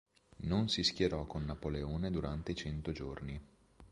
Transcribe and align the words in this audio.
Non 0.45 0.67
si 0.67 0.81
schierò 0.81 1.25
con 1.27 1.45
Napoleone 1.45 2.09
durante 2.09 2.53
i 2.53 2.55
Cento 2.55 2.91
Giorni. 2.91 3.39